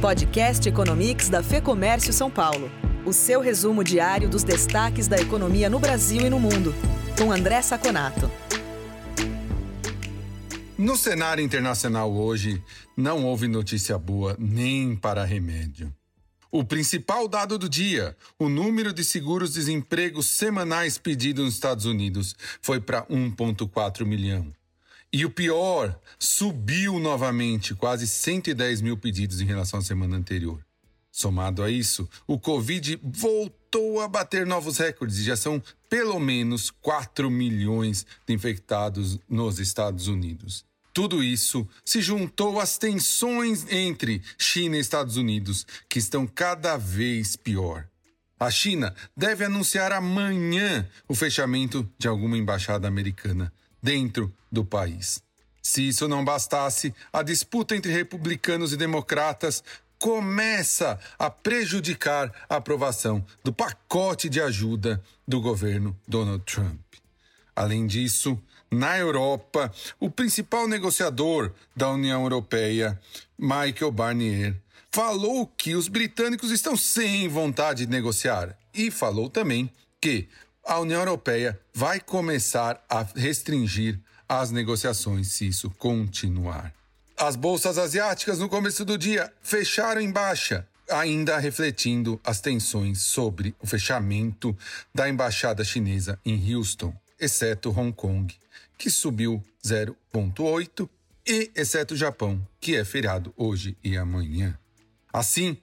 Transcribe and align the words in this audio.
Podcast 0.00 0.68
Economics 0.68 1.28
da 1.28 1.42
Fê 1.42 1.60
Comércio 1.60 2.12
São 2.12 2.30
Paulo. 2.30 2.70
O 3.04 3.12
seu 3.12 3.40
resumo 3.40 3.82
diário 3.82 4.28
dos 4.28 4.44
destaques 4.44 5.08
da 5.08 5.18
economia 5.18 5.68
no 5.68 5.80
Brasil 5.80 6.20
e 6.24 6.30
no 6.30 6.38
mundo. 6.38 6.72
Com 7.18 7.32
André 7.32 7.60
Saconato. 7.62 8.30
No 10.78 10.96
cenário 10.96 11.42
internacional 11.42 12.12
hoje, 12.12 12.62
não 12.96 13.24
houve 13.24 13.48
notícia 13.48 13.98
boa 13.98 14.36
nem 14.38 14.94
para 14.94 15.24
remédio. 15.24 15.92
O 16.48 16.62
principal 16.62 17.26
dado 17.26 17.58
do 17.58 17.68
dia, 17.68 18.16
o 18.38 18.48
número 18.48 18.92
de 18.92 19.04
seguros-desemprego 19.04 20.22
semanais 20.22 20.96
pedidos 20.96 21.44
nos 21.44 21.54
Estados 21.54 21.86
Unidos, 21.86 22.36
foi 22.62 22.80
para 22.80 23.04
1,4 23.06 24.06
milhão. 24.06 24.46
E 25.10 25.24
o 25.24 25.30
pior, 25.30 25.98
subiu 26.18 26.98
novamente 26.98 27.74
quase 27.74 28.06
110 28.06 28.82
mil 28.82 28.96
pedidos 28.96 29.40
em 29.40 29.46
relação 29.46 29.80
à 29.80 29.82
semana 29.82 30.16
anterior. 30.16 30.62
Somado 31.10 31.62
a 31.62 31.70
isso, 31.70 32.06
o 32.26 32.38
Covid 32.38 33.00
voltou 33.02 34.02
a 34.02 34.06
bater 34.06 34.44
novos 34.44 34.76
recordes 34.76 35.18
e 35.18 35.24
já 35.24 35.34
são 35.34 35.62
pelo 35.88 36.20
menos 36.20 36.70
4 36.70 37.30
milhões 37.30 38.04
de 38.26 38.34
infectados 38.34 39.18
nos 39.28 39.58
Estados 39.58 40.08
Unidos. 40.08 40.64
Tudo 40.92 41.22
isso 41.22 41.66
se 41.84 42.02
juntou 42.02 42.60
às 42.60 42.76
tensões 42.76 43.66
entre 43.70 44.22
China 44.36 44.76
e 44.76 44.80
Estados 44.80 45.16
Unidos, 45.16 45.66
que 45.88 45.98
estão 45.98 46.26
cada 46.26 46.76
vez 46.76 47.34
pior. 47.34 47.88
A 48.38 48.50
China 48.50 48.94
deve 49.16 49.44
anunciar 49.44 49.90
amanhã 49.90 50.86
o 51.08 51.14
fechamento 51.14 51.90
de 51.98 52.06
alguma 52.06 52.36
embaixada 52.36 52.86
americana 52.86 53.52
dentro 53.82 54.32
do 54.50 54.64
país. 54.64 55.22
Se 55.62 55.86
isso 55.86 56.08
não 56.08 56.24
bastasse, 56.24 56.94
a 57.12 57.22
disputa 57.22 57.76
entre 57.76 57.92
republicanos 57.92 58.72
e 58.72 58.76
democratas 58.76 59.62
começa 59.98 60.98
a 61.18 61.28
prejudicar 61.28 62.32
a 62.48 62.56
aprovação 62.56 63.24
do 63.42 63.52
pacote 63.52 64.28
de 64.28 64.40
ajuda 64.40 65.02
do 65.26 65.40
governo 65.40 65.98
Donald 66.06 66.44
Trump. 66.44 66.80
Além 67.54 67.86
disso, 67.86 68.40
na 68.70 68.96
Europa, 68.96 69.72
o 69.98 70.08
principal 70.08 70.68
negociador 70.68 71.52
da 71.74 71.90
União 71.90 72.22
Europeia, 72.22 72.98
Michael 73.38 73.90
Barnier, 73.90 74.54
falou 74.90 75.46
que 75.46 75.74
os 75.74 75.88
britânicos 75.88 76.50
estão 76.50 76.76
sem 76.76 77.28
vontade 77.28 77.84
de 77.84 77.90
negociar 77.92 78.56
e 78.72 78.90
falou 78.90 79.28
também 79.28 79.70
que 80.00 80.28
a 80.68 80.78
União 80.78 81.00
Europeia 81.00 81.58
vai 81.72 81.98
começar 81.98 82.84
a 82.90 83.02
restringir 83.16 83.98
as 84.28 84.50
negociações 84.50 85.28
se 85.28 85.48
isso 85.48 85.70
continuar. 85.70 86.74
As 87.16 87.36
bolsas 87.36 87.78
asiáticas 87.78 88.38
no 88.38 88.50
começo 88.50 88.84
do 88.84 88.98
dia 88.98 89.32
fecharam 89.40 89.98
em 89.98 90.12
baixa, 90.12 90.68
ainda 90.90 91.38
refletindo 91.38 92.20
as 92.22 92.42
tensões 92.42 93.00
sobre 93.00 93.54
o 93.58 93.66
fechamento 93.66 94.54
da 94.94 95.08
embaixada 95.08 95.64
chinesa 95.64 96.20
em 96.22 96.54
Houston, 96.54 96.94
exceto 97.18 97.70
Hong 97.70 97.92
Kong, 97.92 98.32
que 98.76 98.90
subiu 98.90 99.42
0,8, 99.64 100.86
e 101.26 101.50
exceto 101.54 101.94
o 101.94 101.96
Japão, 101.96 102.46
que 102.60 102.76
é 102.76 102.84
feriado 102.84 103.32
hoje 103.36 103.76
e 103.82 103.96
amanhã. 103.96 104.58
Assim, 105.10 105.56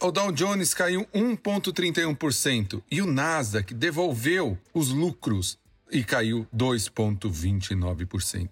o 0.00 0.10
Dow 0.10 0.30
Jones 0.30 0.74
caiu 0.74 1.06
1,31% 1.14 2.82
e 2.90 3.00
o 3.00 3.06
Nasdaq 3.06 3.72
devolveu 3.72 4.58
os 4.74 4.90
lucros 4.90 5.58
e 5.90 6.04
caiu 6.04 6.46
2,29%. 6.54 8.48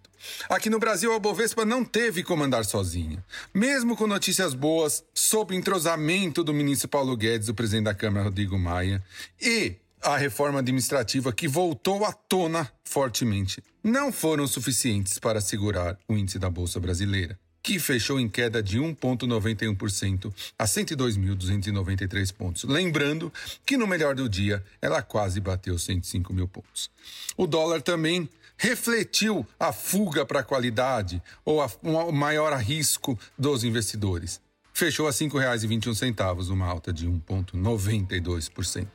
Aqui 0.48 0.70
no 0.70 0.78
Brasil, 0.78 1.12
a 1.12 1.18
Bovespa 1.18 1.64
não 1.64 1.84
teve 1.84 2.22
como 2.22 2.44
andar 2.44 2.64
sozinha. 2.64 3.22
Mesmo 3.52 3.96
com 3.96 4.06
notícias 4.06 4.54
boas 4.54 5.04
sobre 5.12 5.54
o 5.54 5.58
entrosamento 5.58 6.42
do 6.44 6.54
ministro 6.54 6.88
Paulo 6.88 7.16
Guedes, 7.16 7.48
o 7.48 7.54
presidente 7.54 7.84
da 7.84 7.94
Câmara, 7.94 8.24
Rodrigo 8.24 8.58
Maia, 8.58 9.02
e 9.40 9.74
a 10.00 10.16
reforma 10.16 10.60
administrativa 10.60 11.32
que 11.32 11.48
voltou 11.48 12.04
à 12.04 12.12
tona 12.12 12.70
fortemente, 12.84 13.62
não 13.82 14.12
foram 14.12 14.46
suficientes 14.46 15.18
para 15.18 15.40
segurar 15.40 15.98
o 16.06 16.14
índice 16.14 16.38
da 16.38 16.50
Bolsa 16.50 16.78
Brasileira 16.78 17.38
que 17.64 17.78
fechou 17.78 18.20
em 18.20 18.28
queda 18.28 18.62
de 18.62 18.78
1,91% 18.78 20.30
a 20.58 20.64
102.293 20.66 22.32
pontos. 22.34 22.64
Lembrando 22.64 23.32
que 23.64 23.78
no 23.78 23.86
melhor 23.86 24.14
do 24.14 24.28
dia 24.28 24.62
ela 24.82 25.00
quase 25.00 25.40
bateu 25.40 25.78
105 25.78 26.32
mil 26.34 26.46
pontos. 26.46 26.90
O 27.38 27.46
dólar 27.46 27.80
também 27.80 28.28
refletiu 28.58 29.46
a 29.58 29.72
fuga 29.72 30.26
para 30.26 30.40
a 30.40 30.44
qualidade 30.44 31.22
ou 31.42 31.62
a, 31.62 31.70
um 31.82 32.12
maior 32.12 32.54
risco 32.58 33.18
dos 33.36 33.64
investidores. 33.64 34.42
Fechou 34.74 35.06
a 35.06 35.10
R$ 35.10 35.16
5,21, 35.16 36.50
uma 36.50 36.66
alta 36.66 36.92
de 36.92 37.08
1,92%. 37.08 38.86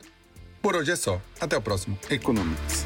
Por 0.62 0.76
hoje 0.76 0.92
é 0.92 0.96
só. 0.96 1.20
Até 1.40 1.58
o 1.58 1.62
próximo 1.62 1.98
Economics. 2.10 2.86